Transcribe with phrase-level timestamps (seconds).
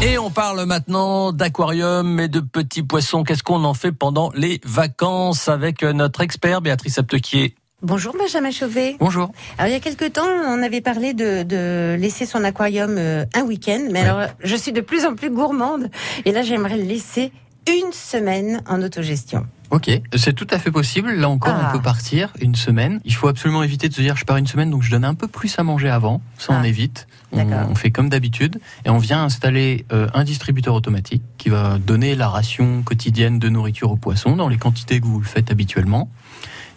[0.00, 3.24] Et on parle maintenant d'aquarium et de petits poissons.
[3.24, 7.56] Qu'est-ce qu'on en fait pendant les vacances avec notre expert Béatrice Aptequier?
[7.82, 8.96] Bonjour Benjamin Chauvet.
[9.00, 9.30] Bonjour.
[9.56, 13.24] Alors il y a quelque temps, on avait parlé de, de laisser son aquarium euh,
[13.34, 14.08] un week-end, mais Ouais.
[14.08, 15.88] alors je suis de plus en plus gourmande
[16.24, 17.32] et là j'aimerais le laisser
[17.68, 19.46] une semaine en autogestion.
[19.70, 21.12] Ok, c'est tout à fait possible.
[21.12, 21.68] Là encore, Ah.
[21.68, 23.00] on peut partir une semaine.
[23.04, 25.14] Il faut absolument éviter de se dire je pars une semaine, donc je donne un
[25.14, 26.22] peu plus à manger avant.
[26.38, 26.66] Ça, on Ah.
[26.66, 27.06] évite.
[27.32, 32.14] On fait comme d'habitude et on vient installer euh, un distributeur automatique qui va donner
[32.14, 36.10] la ration quotidienne de nourriture aux poissons dans les quantités que vous le faites habituellement.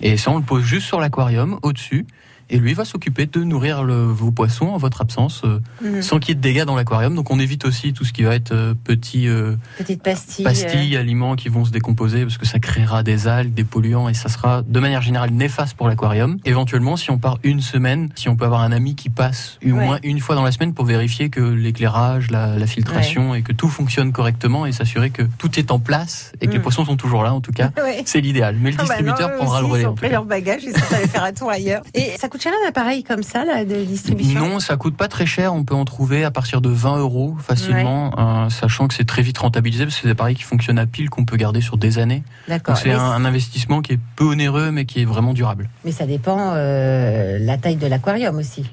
[0.01, 2.05] Et ça, on le pose juste sur l'aquarium, au-dessus.
[2.51, 6.01] Et lui va s'occuper de nourrir le- vos poissons en votre absence, euh, Mhm.
[6.01, 7.15] sans qu'il y ait de dégâts dans l'aquarium.
[7.15, 10.43] Donc on évite aussi tout ce qui va être euh, petits euh, Petite pastille.
[10.43, 14.13] pastilles, aliments qui vont se décomposer parce que ça créera des algues, des polluants et
[14.13, 16.37] ça sera de manière générale néfaste pour l'aquarium.
[16.45, 19.67] Éventuellement, si on part une semaine, si on peut avoir un ami qui passe au
[19.67, 19.71] Ouais.
[19.85, 23.53] moins une fois dans la semaine pour vérifier que l'éclairage, la, la filtration et que
[23.53, 26.63] tout fonctionne correctement et s'assurer que tout est en place et que les Mm.
[26.63, 27.71] poissons sont toujours là en tout cas.
[27.77, 28.03] ouais.
[28.05, 29.83] C'est l'idéal, mais le Ah bah distributeur non, prendra le relais.
[29.83, 31.81] Ils ont pris leur bagage, ils sont allés faire un tour ailleurs.
[31.93, 34.39] Et ça coûte cher un appareil comme ça, là, de distribution?
[34.39, 35.53] Non, ça coûte pas très cher.
[35.53, 39.21] On peut en trouver à partir de 20 euros facilement, euh, sachant que c'est très
[39.21, 41.77] vite rentabilisé parce que c'est des appareils qui fonctionnent à pile qu'on peut garder sur
[41.77, 42.23] des années.
[42.47, 42.77] D'accord.
[42.77, 45.69] C'est un investissement qui est peu onéreux mais qui est vraiment durable.
[45.85, 48.65] mais ça dépend euh, la taille de l'aquarium aussi.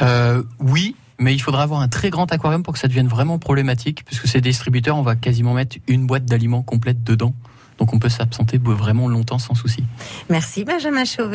[0.00, 3.38] Euh, oui, mais il faudra avoir un très grand aquarium pour que ça devienne vraiment
[3.38, 7.34] problématique, puisque ces distributeurs, on va quasiment mettre une boîte d'aliments complète dedans.
[7.78, 9.84] Donc on peut s'absenter vraiment longtemps sans souci.
[10.28, 11.28] Merci Benjamin Chauvet.